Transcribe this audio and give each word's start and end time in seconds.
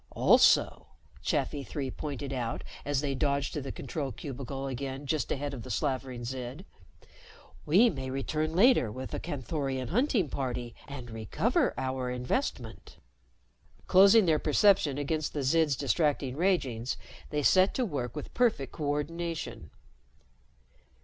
"Also," 0.15 0.87
Chafi 1.23 1.61
Three 1.63 1.91
pointed 1.91 2.33
out 2.33 2.63
as 2.85 3.01
they 3.01 3.13
dodged 3.13 3.53
to 3.53 3.61
the 3.61 3.71
control 3.71 4.11
cubicle 4.11 4.65
again 4.65 5.05
just 5.05 5.31
ahead 5.31 5.53
of 5.53 5.61
the 5.61 5.69
slavering 5.69 6.23
Zid, 6.25 6.65
"we 7.67 7.87
may 7.87 8.09
return 8.09 8.55
later 8.55 8.91
with 8.91 9.13
a 9.13 9.19
Canthorian 9.19 9.89
hunting 9.89 10.27
party 10.27 10.73
and 10.87 11.11
recover 11.11 11.75
our 11.77 12.09
investment." 12.09 12.97
Closing 13.85 14.25
their 14.25 14.39
perception 14.39 14.97
against 14.97 15.33
the 15.33 15.43
Zid's 15.43 15.75
distracting 15.75 16.35
ragings, 16.35 16.97
they 17.29 17.43
set 17.43 17.75
to 17.75 17.85
work 17.85 18.15
with 18.15 18.33
perfect 18.33 18.71
coordination. 18.71 19.69